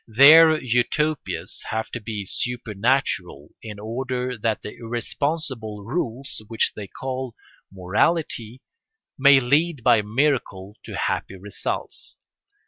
Their 0.07 0.59
Utopias 0.59 1.61
have 1.69 1.91
to 1.91 1.99
be 2.01 2.25
supernatural 2.25 3.51
in 3.61 3.77
order 3.77 4.35
that 4.35 4.63
the 4.63 4.75
irresponsible 4.75 5.83
rules 5.85 6.41
which 6.47 6.73
they 6.73 6.87
call 6.87 7.35
morality 7.71 8.63
may 9.19 9.39
lead 9.39 9.83
by 9.83 10.01
miracle 10.01 10.75
to 10.85 10.95
happy 10.95 11.35
results. 11.35 12.17